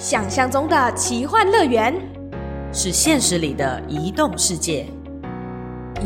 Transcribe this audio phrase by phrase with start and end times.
[0.00, 1.92] 想象中的奇幻乐园，
[2.72, 4.86] 是现实里的移动世界。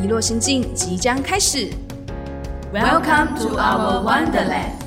[0.02, 1.68] 遗落心境即将开始。
[2.72, 4.81] Welcome to our Wonderland。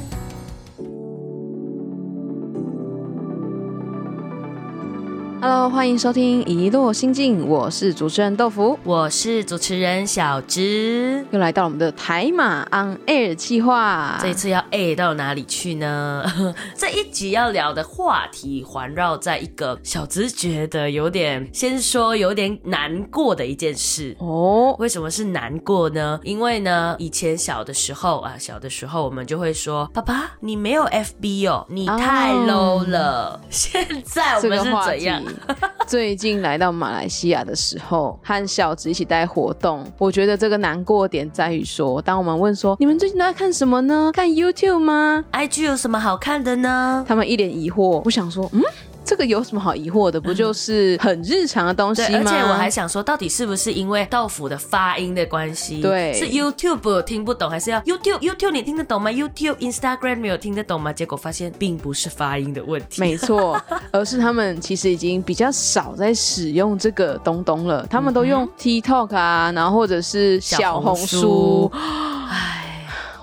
[5.56, 11.26] Hello，欢迎收听《一落心境》，我是主持人豆腐，我是主持人小芝。
[11.32, 14.20] 又来到了我们的台马 On Air 计划。
[14.22, 16.26] 这一次要 A 到哪里去呢？
[16.76, 24.14] 这一集要聊的话题环绕在一个小芝觉得有点，先说有点难过的一件事。
[24.20, 26.20] 哦，为什么是难过呢？
[26.24, 33.40] 因为呢，以前小的时候啊，小的时候我们就会说：“爸爸，你没有 FB 哦，你太哦 low 了。
[33.50, 35.24] 现在我们是怎样？，
[35.88, 44.12] 最近来到马来西亚的时候，和小子一起带活动，我觉得这个难过点在于说，当我们问说你们最近都在看什么呢？
[44.14, 47.06] 看 YouTube 吗？IG 有什么好看的呢？
[47.08, 48.02] 他们一脸疑惑。
[48.04, 48.62] 我想说，嗯，
[49.06, 50.20] 这个有什么好疑惑的？
[50.20, 52.20] 不就是很日常的东西，吗？
[52.20, 55.82] 而且我还想说，到底是不是因为豆腐的发音的关系？
[55.82, 60.92] 对是 YouTube 听不懂，还是要 YouTube YouTube 你听得懂吗？YouTube Instagram 没有听得懂吗？
[60.92, 63.00] 结果发现并不是发音的问题。
[63.00, 63.62] 没错，
[63.94, 71.72] 而是他们其实已经比较少在使用这个东东了，他们都用 TikTok 啊，然后或者是小红书。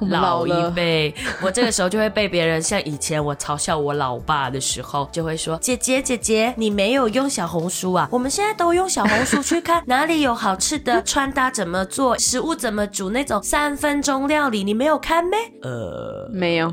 [0.08, 8.08] 老一，辈，我这个时候就会被别人像以前我嘲笑我老爸的时候，就会说：“姐姐姐姐，你没有用小红书啊？
[8.10, 16.28] 我们现在都用小红书去看哪里有好吃的穿搭怎么做，食物怎么煮那种三分钟料理，你没有看咩？”呃。
[16.32, 16.72] 没有，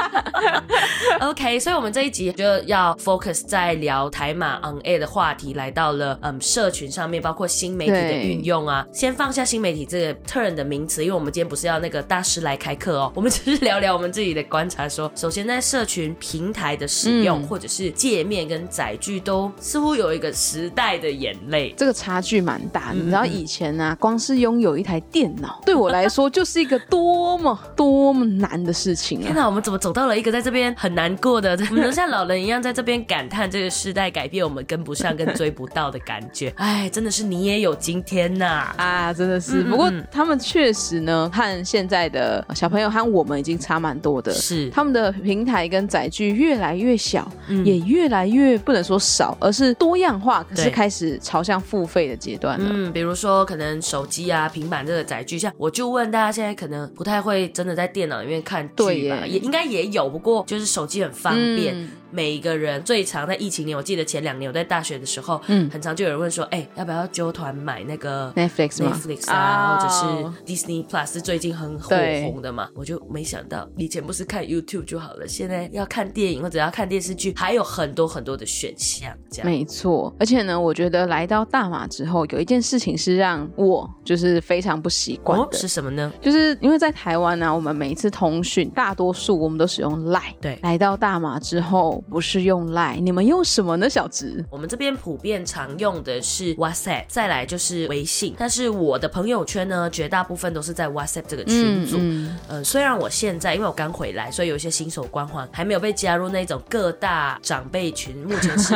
[1.20, 8.84] OK，所以我们这一集就要 focus 在聊台马 on air 的话题，来到了嗯社群上面，包括新媒体的运用啊。
[8.92, 21.72] 先放下新媒体这个 turn 的名词，因为我们今天不是要那个大师来开课哦， 我们只是聊聊我们自己的观察说首先在社群平台的使用，嗯或者是界面跟载具，都似乎有一个时代的眼泪。
[21.76, 22.90] 这个差距蛮大。
[22.92, 29.22] 嗯你知道以前啊，光是拥有一台电脑， 对我来说就是一个多么 多么难的事情啊！
[29.22, 36.52] 天哪，我们怎么走到了一个在这边很难过的，我们能像老人一样在这边感叹这个时代改变我们跟不上、跟追不到的感觉。
[36.56, 39.62] 哎，真的是你也有今天呐、啊，真的是。
[39.62, 42.17] 不过嗯他们确实呢，和现在的
[42.54, 44.32] 小朋友和我们已经差蛮多的。
[44.32, 52.66] 是他们的平台跟载具越来越小，嗯也越来越不能说少，而是多样化，可是开始朝向付费的阶段了。
[52.70, 59.26] 嗯，比如说可能手机啊、平板这个载具，像我就问大家，现在可能不太会真的在电脑里面看剧吧？
[59.26, 61.74] 也应该也有，不过就是手机很方便。
[61.74, 72.68] 嗯每一个人最常在疫情年，我记得前两年我在大学的时候，嗯很常就有人问说，哎、要不要揪团买那个 Netflix 吗 Netflix 啊，或者哦是 Disney Plus 是最近很火对红的嘛？
[72.74, 79.46] 我就没想到，以前不是看 YouTube 就好了，现在要看电影或者要看电视剧，还有很多很多的选项，这样。
[79.46, 86.12] 没错，而且呢，我觉得来到大马之后，有一件事情是让我就是非常不习惯哦，的，是什么呢？
[86.20, 90.34] 就是因为在台湾呢、我们每一次通讯，大多数我们都使用 Line。
[90.40, 93.88] 对来到大马之后，不是用 Line，你们用什么呢？
[93.88, 94.44] 小植？
[94.50, 98.34] 我们这边普遍常用的是 WhatsApp，再来就是微信。
[98.38, 101.96] 但是我的朋友圈呢，绝大部分都是在 WhatsApp 这个群组。
[102.00, 108.74] 嗯呃，虽然我现在因为我刚回来，所以有一些新手光环还没有被加入那种各大长辈群，目前是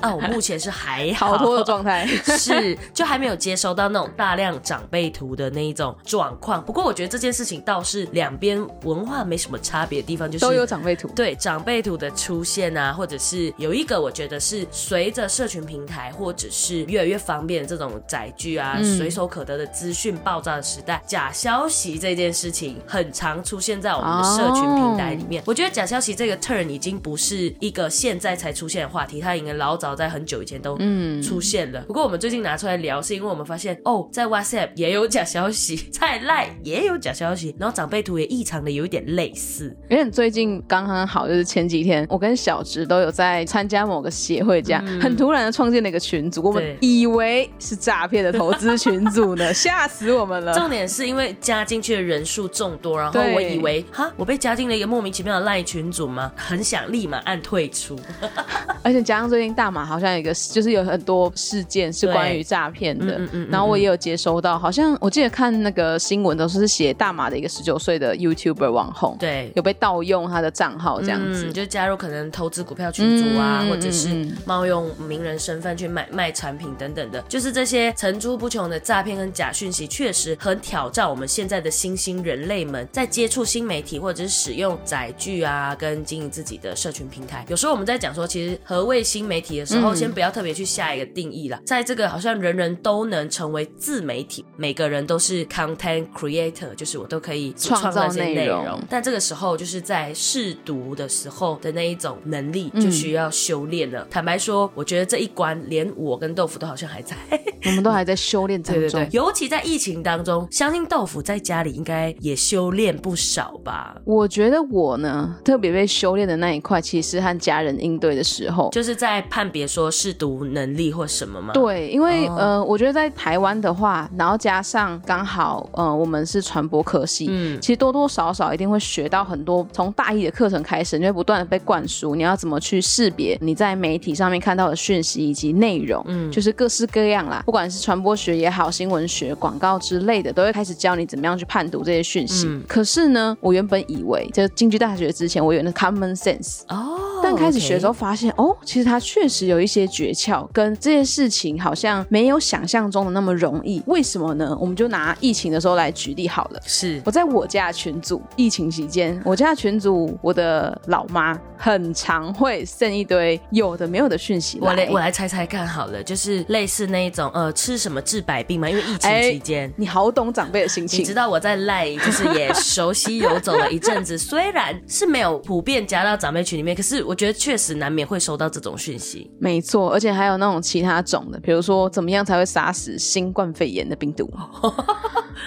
[0.00, 2.06] 啊， 我目前是还好逃脱的状态。
[2.38, 6.62] 是，就还没有接收到那种大量长辈图的那一种状况。
[6.64, 11.08] 不过我觉得这件事情倒是两边文化没什么差别的地方，就是都有长辈图。
[11.16, 25.42] 对长辈图的出现啊，或者是有一个我觉得是随着社群平台或者是越来越方便这种载具啊，嗯随手可得的资讯爆炸的时代，假消息这件事情很常出现在我们的社群平台里面。
[25.46, 31.80] 我觉得假消息这个 turn 已经不是一个现在才出现的话题，它已经老早在很久以前都嗯出现了。
[31.82, 39.74] 不过我们最近拿出来聊，是因为我们发现哦，在 WhatsApp 也有假消息，在 Line 也有假消息，然后长辈图也异常的有一点类似。
[39.88, 50.52] 因为最近刚刚好，就是前几天我跟小植都有在参加某个协会，这样、很突然的创建了一个群组，我们以为是诈骗的投资群组呢， 吓死我们了。
[50.52, 56.32] 重点是因为加进去的人数众多，然后我以为哈，我被加进了一个莫名其妙的赖群组吗？
[56.34, 57.96] 很想立马按退出。
[58.82, 71.46] 而且加上最近大马好像有一个，就是有很多事件是关于诈骗的，嗯嗯然后我也有接收到，好像我记得看那个新闻都是写大马的一个十九岁的 YouTuber 网红，对，有被盗用他的账号这样子。
[71.46, 87.44] 嗯，就加入可能投资股票群组啊，嗯或者是冒用名人身份去买卖产品等等的，就是这些层出不穷的诈骗跟假讯息，确实很挑战我们现在的新兴人类们在接触新媒体或者是使用载具啊，跟经营自己的社群平台。
[87.48, 98.80] 有时候我们在讲说，其实何谓新媒体的时候，嗯先不要特别去下一个定义了，在这个好像人人都能成为自媒体，每个人都是 content creator，就是我都可以创造一些内容。
[98.90, 104.06] 但这个时候就是在试读的时候的那一种能力，嗯就需要修炼了。
[104.10, 107.16] 坦白说，我觉得这一关连我跟豆腐都好像还在。
[107.66, 108.82] 我们都还在修炼当中。
[108.82, 113.96] 对对对，尤其在疫情当中，相信豆腐在家里应该也修炼不少吧。
[114.04, 118.68] 我觉得我呢，特别被修炼的那一块，其实是和家人应对的时候。
[118.70, 142.46] 就是在判别说试读能力或什么吗？，对，因为、哦呃，我觉得在台湾的话，然后加上刚好呃，我们是传播科系，嗯，其实多多少少一定会学到很多，从大一的课程开始，你会不断的被灌输，你要怎么去识别你在媒体上面看到的讯息以及内容，嗯就是各式各样啦，不管是传播学也好，新闻学、广告之类的，都会开始教你怎么样去判读这些讯息。
[142.46, 153.82] 嗯可是呢，我原本以为，就进去大学之前，我有那 common sense，哦，但开始学的时候发现，哦，其实它确实有一些诀窍，跟这些事情好像没有想象中的那么容易。
[153.86, 154.56] 为什么呢？
[154.60, 156.60] 我们就拿疫情的时候来举例好了。
[156.66, 164.90] 是我在我家的群组，疫情期间，我家的群组，我的老妈很常会 send 一堆有的没有的讯息我来来。
[164.90, 169.72] 我来猜猜看好了，就是类似那一种呃吃什么治百病嘛，因为疫情哎期间。
[169.76, 179.30] 你好懂长辈的心情你知，道我在赖就是也熟悉游走了一阵子，虽然是没有普遍加到长辈群里面，可是我觉得确实难免会收到这种讯息。
[179.38, 184.30] 没错，而且还有那种其他种的，比如说怎么样才会杀死新冠肺炎的病毒。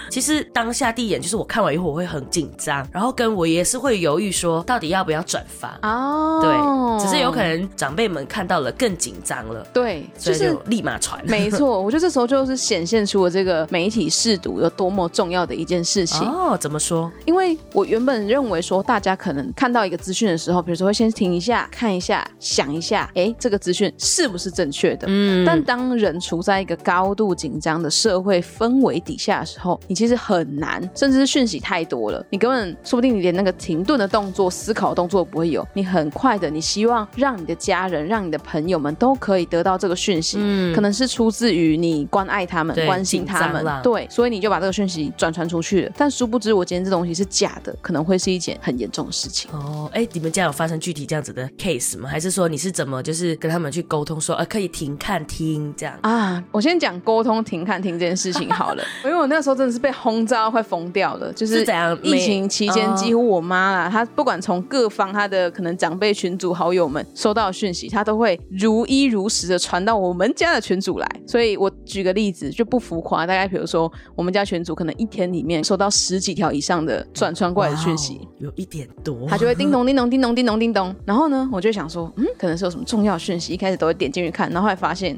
[0.10, 5.78] 其实当下第一眼就是我看完以后我会很紧张，然后跟我也是会犹豫说到底要不要转发。
[5.82, 11.22] 哦对，只是有可能长辈们看到了更紧张了，对，就是所以就立马传。
[11.26, 16.28] 没错， 我觉得这时候就是显现出了这个媒体试读有多么重要的一件事情。
[16.28, 17.12] 哦，怎么说？
[17.26, 25.08] 因为我原本认为说，大家可能看到一个资讯的时候，比如说会先停一下、看一下、想一下，诶，这个资讯是不是正确的？
[25.10, 35.68] 嗯，但当人处在一个高度紧张的社会氛围底下的时候，你其实很难，甚至是讯息太多了，你根本说不定你连那个停顿的动作、思考的动作都不会有。
[35.74, 45.92] 你很快的，你希望让你的家人、让你的朋友们都可以得到这个讯息，嗯可能是出自于你关爱他们、关心他们对，所以你就把这个讯息转传出去了。
[45.98, 49.50] 但殊不知，我今天这东西是假的，可能会是一件很严重的事情。
[49.52, 52.08] 哦，哎，你们家有发生具体这样子的 case 吗？
[52.08, 55.98] 还是说你是怎么就是跟他们去沟通说，呃，可以停看听这样？
[56.02, 71.08] 啊，我先讲沟通停看听这件事情好了， 因为我那时候真的是被轰炸到快疯掉了，就是是怎样疫情期间，几乎我妈啦，她不管从各方她的可能长辈群组好友们收到讯息，她都会如一如实的传到我们家的群组来。
[71.28, 78.28] 所以我举个例子，就不浮夸，大概比如说我们家群组可能一天里面收到十几条以上的转传过来的讯息。
[78.40, 85.18] 有一点多，她就会叮咚叮咚叮咚叮咚叮咚，然后呢，我就想说，嗯，可能是有什么重要讯息，一开始都会点进去看，然后后来发现，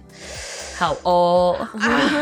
[0.82, 1.56] 好哦，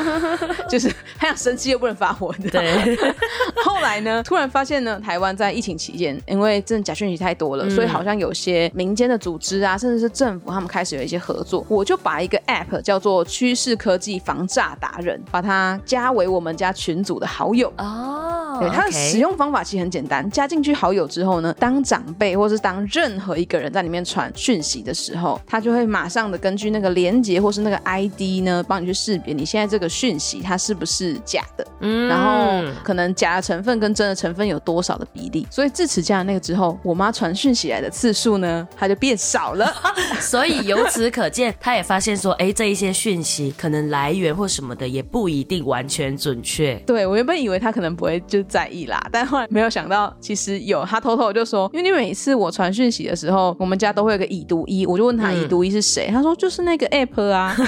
[0.67, 2.67] 就是他想生气又不能发火，你知道吗？
[2.83, 2.97] 对，
[3.63, 11.65] 后来呢，突然发现呢，台湾在疫情期间，因为真的假讯息太多了，嗯所以好像有些民间的组织啊，甚至是政府，他们开始有一些合作。
[11.69, 17.71] 我就把一个 App 叫做趋势科技防诈达人，把它加为我们家群组的好友。
[17.77, 31.65] 哦，对它的使用方法其实很简单，加进去好友之后呢，当长辈或是当任何一个人在里面传讯息的时候，他就会马上的根据那个连接或是那个 ID 呢，帮你去识别你现在这个讯息它是不是假的。
[31.81, 35.47] 嗯然后可能假的成分跟真的成分有多少的比例。
[35.49, 39.73] 所以自此加了那个之后，我妈传讯息来的次数呢，它就变少了。
[40.19, 46.75] 所以由此可见，她也发现说，哎，这一些讯息可能来源或什么的也不一定完全准确。
[46.85, 50.83] 对我原本以为她可能不会就在意啦，但后来没有想到，其实有。
[50.83, 57.55] 他偷偷就说，因为你每次我传讯息的时候，我们家都会有个已读一，我就问她嗯已读一是谁，他说就是那个 app 啊。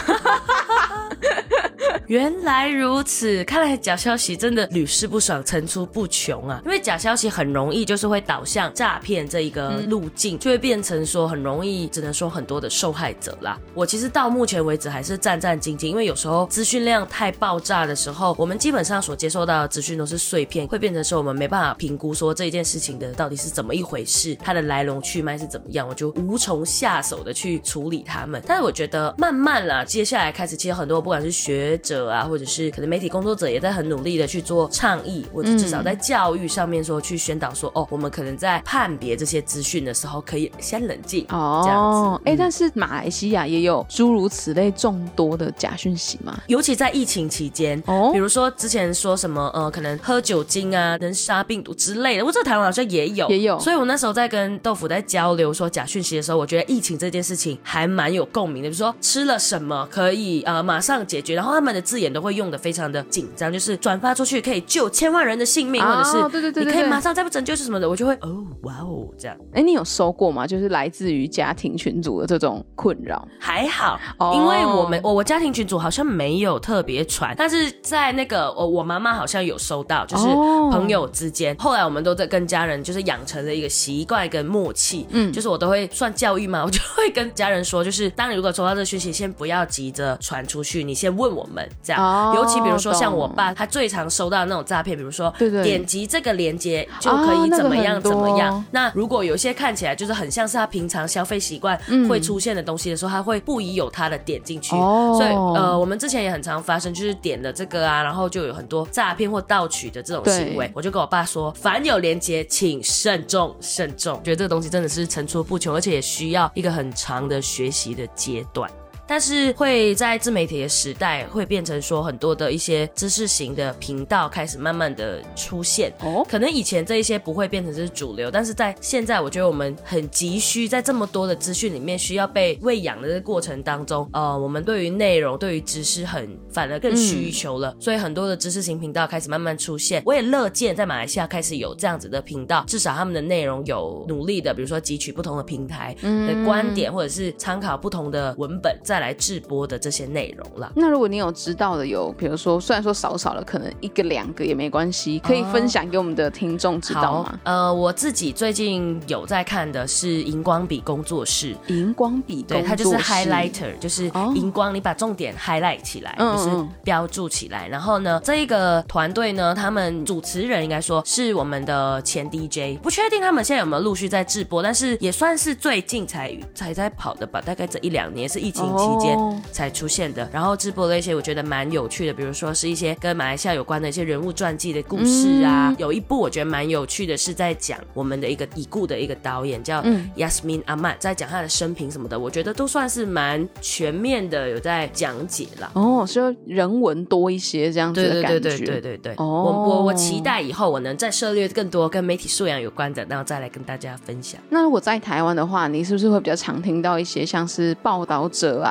[2.12, 6.62] 原来如此，看来假消息真的屡试不爽，层出不穷啊！
[6.65, 13.58] 因为假消息很容易就是会导向诈骗这一个路径，就会变成说很容易，只能说很多的受害者啦。
[13.74, 28.44] 我其实到目前为止还是战战兢兢，因为有时候资讯量太爆炸的时候，我们基本上所接受到的资讯都是碎片，会变成说我们没办法评估说这一件事情的到底是怎么一回事，它的来龙去脉是怎么样，我就无从下手的去处理他们。
[28.46, 41.25] 但是我觉得慢慢啦，接下来开始，其实很多不管是学者者啊，或者是可能媒体工作者也在很努力的去做倡议，或者至少在教育上面说去宣导说，哦，我们可能在判别这些资讯的时候可以先冷静。
[41.29, 42.38] 这样哦子，哎、嗯。
[42.38, 46.39] 但是马来西亚也有诸如此类众多的假讯息嘛？
[46.48, 48.10] 尤其在疫情期间，哦？
[48.12, 53.60] 比如说之前说什么呃，可能喝酒精啊能杀病毒之类的，我这台湾好像也有，也有。
[53.60, 69.38] 所以我那时候在跟豆腐在交流说假讯息的时候，我觉得疫情这件事情还蛮有共鸣的，比如说吃了什么可以呃马上解决，然后他们的字眼都会用的非常的紧张，就是转发出去可以救千万人的性命，哦或者是对对对你可以马上再不拯救是什么的，我就会哦哇哦这样。
[69.51, 70.48] 哎、你有收过吗？
[70.48, 73.27] 就是来自于家庭群组的这种困扰？
[73.38, 81.53] 还好，哦因为我们我我家庭群组好像没有特别传，但是在那个我我妈妈好像有收到，就是哦朋友之间。
[81.57, 92.01] 后来我们都在跟家人就是养成了一个习惯跟默契，嗯嗯，就是我都会算教育嘛，我就会跟家人说，就是当你如果收到这个讯息，先不要急着传出去，你先问我们这样。
[92.01, 98.63] 哦尤其比如说像我爸，他最常收到的那种诈骗，比如说对对点击这个链接就可以怎么样怎么样。
[98.71, 104.75] 那如果有些看起来就是很像是他平常消费习惯会出现的东西的时候，他会不疑有他的点进去。
[104.75, 110.71] 哦所以呃，我们之前也很常发生，就是点了这个啊，然后就有很多诈骗或盗取的这种行为。
[110.73, 114.15] 我就跟我爸说，凡有连接，请慎重慎重。
[114.23, 118.69] 觉得这个东西真的是层出不穷，而且也需要一个很长的学习的阶段。
[119.12, 125.91] 但是会在自媒体的时代，会变成说很多的一些知识型的频道开始慢慢的出现。
[126.00, 140.01] 哦，可能以前这一些不会变成是主流，但是在现在，我觉得我们很急需在这么多的资讯里面需要被喂养的这个过程当中，呃，我们对于内容、对于知识很反而更需求了，所以很多的知识型频道开始慢慢出现。
[140.06, 150.72] 我也乐见在马来西亚开始有这样子的频道，至少他们的内容有努力的，比如说汲取不同的平台的观点，或者是参考不同的文本再来制播的这些内容了。
[150.75, 167.67] 那如果你有知道的有，比如说虽然说少少了，可能一个两个也没关系，可以分享给我们的听众知道好吗？，呃，我自己最近有在看的是荧光笔工作室，荧光笔对，它就是 highlighter，就是哦荧光，你把重点 highlight 起来，嗯就是嗯标注起来。
[167.67, 180.29] 然后呢，这一个团队呢，他们主持人应该说是我们的前 DJ，不确定他们现在有没有陆续在直播，但是也算是最近才才在跑的吧，大概这一两年是疫情期间哦才出现的。
[180.31, 185.69] 然后直播了一些我觉得蛮有趣的，比如说是一些跟马来西亚有关的一些人物传记的故事啊。
[185.69, 195.71] 嗯有一部我觉得蛮有趣的，是在讲我们的一个已故的一个导演叫嗯 Yasmin Ahmad，在讲他的生平什么的，我觉得都算是蛮全面的，有在讲解啦。
[195.74, 198.39] 哦，所以人文多一些这样子对对的感觉。
[198.39, 204.39] 对对对对对，哦我我我期待以后我能再涉猎更多跟媒体素养有关的，然后再来跟大家分享。
[204.50, 208.70] 那如果在台湾的话，你是不是会比较常听到一些像是报道者啊，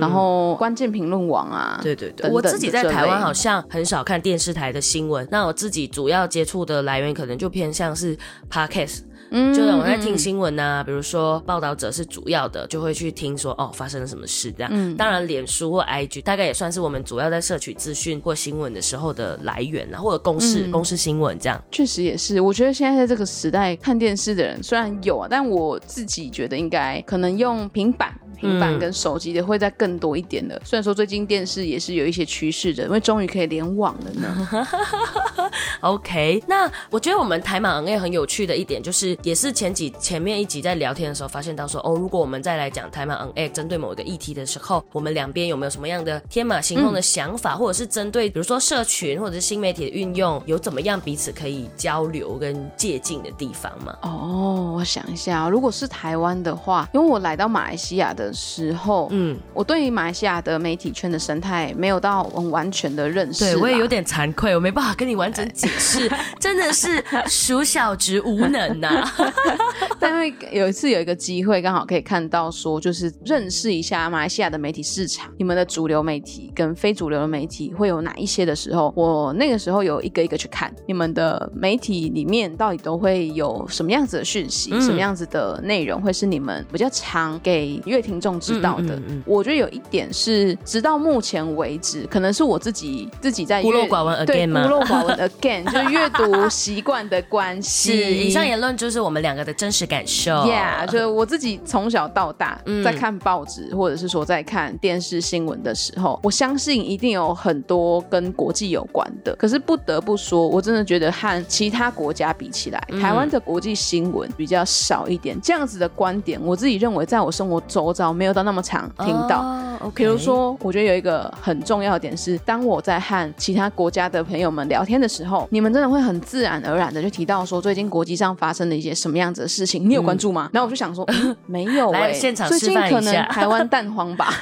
[0.00, 1.78] 然后关键评论网啊？
[1.80, 8.16] 嗯对对对，等等我自己在台湾好像像很少看电视台的新闻，那我自己主要接触的来源可能就偏向是
[8.50, 14.70] podcast，嗯就是我在听新闻呐、比如说报道者是主要的，就会去听说哦发生了什么事这样。
[14.74, 21.62] 嗯当然，脸书或 IG 大概也算是我们主要在摄取资讯或新闻的时候的来源啊，或者公视、嗯公视新闻这样。
[21.70, 28.12] 确实也是，我觉得现在在这个时代看电视的人虽然有啊，但我自己觉得应该可能用平板。
[28.40, 34.68] 平板嗯跟手机的会再更多一点的，虽然说最近电视也是有一些趋势的，因为终于可以联网了呢。
[35.80, 53.96] OK，那我觉得我们台马 N A 很有趣的一点，就是也是前几前面一集在聊天的时候发现到说，哦，如果我们再来讲台马 N A 针对某一个议题的时候，我们两边有没有什么样的天马行空的想法，或者是针对比如说社群或者是新媒体的运用，有怎么样彼此可以交流跟借鉴的地方吗？
[54.02, 59.17] 哦，我想一下，如果是台湾的话，因为我来到马来西亚的时候，嗯，
[59.54, 63.44] 我对于马来西亚的媒体圈的生态没有到很完全的认识。
[63.44, 69.04] 对我也有点惭愧，我没办法跟你完整解释， 真的是属小职无能呐、
[69.98, 88.94] 但因为有一次有一个机会，刚好可以看到说，就是认识一下马来西亚的媒体市场，你们的主流媒体跟非主流的媒体会有哪一些的时候，我那个时候有一个一个去看你们的媒体里面到底都会有什么样子的讯息，嗯什么样子的内容会是你们比较常给乐听众知道的。
[88.96, 97.92] 嗯嗯嗯嗯我觉得有一点是，直到目前为止，可能是我自己自己在孤陋寡闻对 again 吗孤陋寡闻 again， 就是阅读习惯的关系。
[97.92, 100.30] 是，以上言论就是我们两个的真实感受。
[100.44, 109.34] Yeah，就是我自己从小到大嗯在看报纸，或者是说在看电视新闻的时候，我相信一定有很多跟国际有关的。
[109.36, 115.38] 可是不得不说，我真的觉得和其他国家比起来，嗯台湾的国际新闻比较少一点。
[115.40, 119.56] 这样子的观点，我自己认为在我生活周遭没有到那么常听到。
[119.94, 130.50] 比如说，我觉得有一个很重要的点是，当我在和其他国家的朋友们聊天的时候，你们真的会很自然而然的就提到说，最近国际上发生了一些什么样子的事情，你有关注吗？
[130.52, 134.34] 然后我就想说，嗯、没有哎、来现场最近示范一可能下台湾蛋荒吧。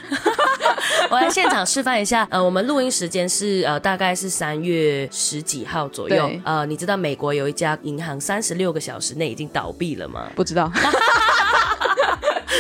[1.11, 10.29] 我来现场示范一下，呃， 我们录音时间是呃大概是三月十几号左右，呃，你知道美国有一家银行三十六个小时内已经倒闭了吗？
[10.35, 10.73] 不知道。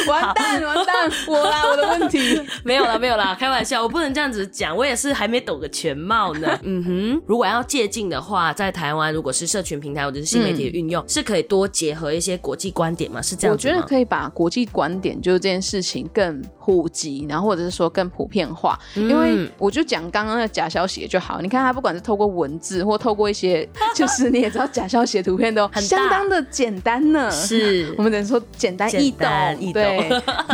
[0.06, 2.40] 完蛋，完蛋， 我啦，我的问题。
[2.64, 6.58] 没有啦，没有啦，开玩笑，我不能这样子讲，我也是还没懂个全貌呢。
[6.64, 13.20] 嗯哼，如果要借鉴的话，在台湾如果是社群平台或者是新媒体的运用，是可以多结合一些国际观点吗？
[13.22, 13.52] 是这样？
[13.54, 18.78] 我觉得可以把国际观点就是这件事情更普及，然后或者是说更普遍化。
[18.96, 27.30] 嗯因为我就讲刚刚的假消息就好，你看他不管是透过文字或透过一些， 就是你也知道假消息的图片都很相当的简单呢。
[27.30, 29.26] 是我们只能说简单易懂。
[29.60, 29.95] 易懂对，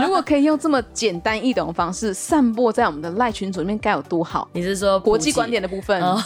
[0.03, 4.49] 如果可以用这么简单易懂的方式散播在我们的赖群组里面，该有多好？
[4.53, 6.23] 你是说国际观点的部分，哦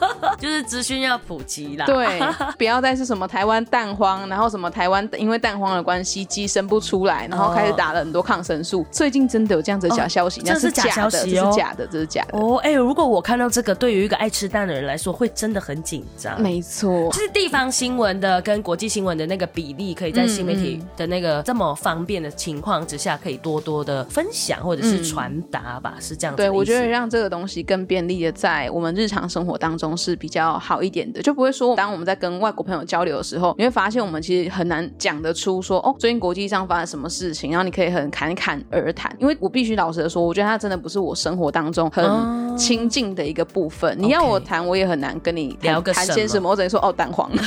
[0.38, 1.86] 就是资讯要普及啦。
[1.86, 2.20] 对，
[2.56, 8.86] 不要再是什么台湾蛋荒，然后什么台湾因为蛋荒的关系鸡生不出来，然后开始打了很多抗生素。
[8.90, 12.38] 最近真的有这样子的假消息，这是假消息哦是假的，这是假的。
[12.38, 16.40] 哦，哎、如果我看到这个，对于一个爱吃蛋的人来说，会真的很紧张。
[16.40, 26.48] 没错就，是地方新闻的跟国际新闻的那个比例，可以在新媒体的那个这么方便的情况之下，可以多多的分享或者是传达吧，是这样子对。
[26.50, 39.14] 我觉得让这个东西更便利的在我们日常生活当中是比较好一点的，就不会说当我们在跟外国朋友交流的时候，你会发现我们其实很难讲得出说哦，最近国际上发生什么事情，然后你可以很侃侃而谈。
[39.18, 43.96] 因为我必须老实的说，我觉得它真的不是我生活当中哦很亲近的一个部分。
[43.98, 47.30] 你要我谈，我也很难跟你谈聊个谈些什么，我只能说哦，蛋黄。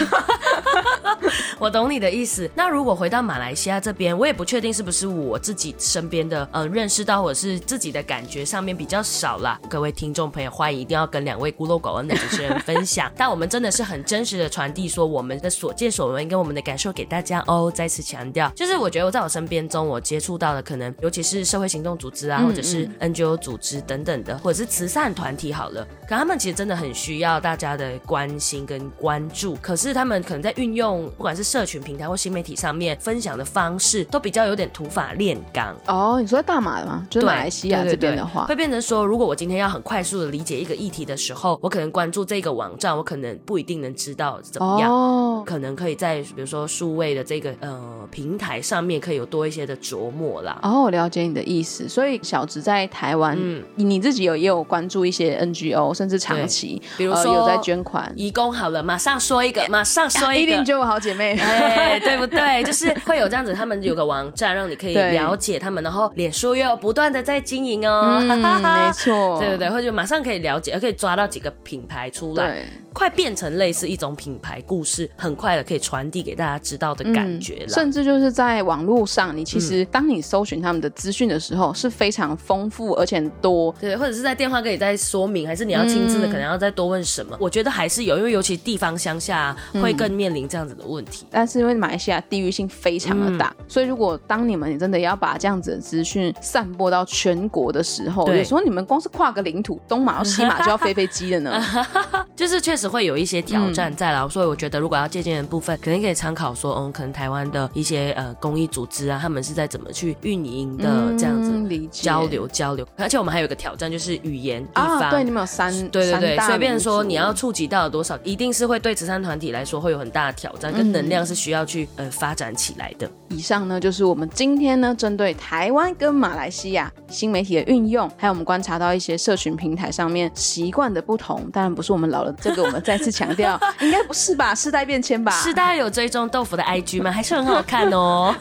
[1.59, 2.49] 我懂你的意思。
[2.55, 9.59] 那如果回到马来西亚这边，我也不确定是不是我自己身边的呃认识到，或者是自己的感觉上面比较少啦。
[9.69, 13.11] 各位听众朋友，欢迎一定要跟两位孤陋寡闻的主持人分享。
[13.15, 17.71] 但我们真的是很真实的传递说我们的所见所闻跟我们的感受给大家哦。
[17.73, 29.55] 再次强调，就是我觉得我在我身边中，我接触到的可能尤其是社会行动组织啊，嗯或者是 NGO 组织等等的，或者是慈善团体好了，可他们其实真的很需要大家的关心跟关注。
[29.61, 35.75] 可是他们可能在运用不管是社群平台或新媒体上面分享的方式，都比较有点土法炼钢。
[35.87, 37.05] 哦，你说在大马的吗？
[37.09, 44.91] 就是对马来西亚这边的话，会变成说，如果我今天要很快速的理解一个议题的时候，我可能关注这个网站，我可能不一定能知道怎么样。
[44.91, 50.59] 哦，可能可以在比如说数位的这个呃平台上面，可以有多一些的琢磨啦。
[50.63, 51.87] 哦，我了解你的意思。
[51.87, 58.11] 所以小植在台湾，嗯你自己有也有关注一些 NGO，甚至长期，比如说呃有在捐款。
[58.15, 60.65] 义工好了，马上说一个，马上说一个 一零。
[60.65, 62.63] 九五好姐妹，哎， 对不对？
[62.63, 68.27] 就是会有这样子，他们有个网站让你可以了解他们，然后脸书又不断的在经营哦，嗯，
[68.61, 77.65] 没错，对对对，或者马上可以了解，可以抓到几个品牌出来，对，快变成类似一种品牌故事，很快的可以传递给大家知道的感觉了。
[77.67, 83.73] 嗯甚至就是在网络上，你其实当你搜寻他们的资讯的时候，是非常丰富而且多。
[83.79, 87.35] 对，或者是在电话跟你在说明，还是你要亲自的，可能要再多问什么？
[87.39, 91.25] 我觉得还是有，因为尤其地方乡下、啊会更面临这样子的问题。
[91.31, 101.63] 但是因为马来西亚地域性非常的大，嗯所以如果当你们真的要把这样子的资讯散播到全国的时候，对有时候你们光是跨个领土，东马到西马就要飞飞机了呢。
[102.35, 111.51] 就是确实会有一些挑战在啦，所以我觉得如果要借鉴的部分，肯定可以参考说，嗯，可能台湾的一些呃公益组织啊，他们是在怎么去运营的这样子。
[111.91, 114.99] 交流交流，而且我们还有一个挑战，就是语言地方。
[114.99, 123.09] 啊，对，你们有三对对对，三大所以变成说你要触及到有多少，一定是会对慈善团体来说会有很大的挑战，跟能量是需要去呃发展起来的。
[123.29, 131.47] 以上呢，就是我们今天呢，针对台湾跟马来西亚新媒体的运用，还有我们观察到一些社群平台上面习惯的不同。
[131.51, 134.53] 当然不是我们老了，这个我们再次强调， 应该不是吧？
[134.55, 135.31] 世代变迁吧？
[135.43, 137.11] 是大家有追踪豆腐的 IG 吗？
[137.11, 138.35] 还是很好看哦。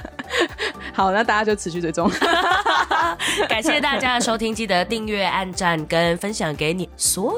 [0.92, 2.10] 好，那大家就持续追踪。
[3.48, 7.34] 感谢大家的收听，记得订阅、按赞跟分享给你所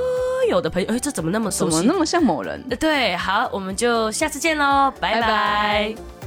[0.48, 0.88] 有的朋友。
[0.88, 1.76] 哎，这怎么那么熟悉？
[1.76, 2.62] 怎么那么像某人？
[2.80, 6.17] 对，好，我们就下次见喽，拜拜拜拜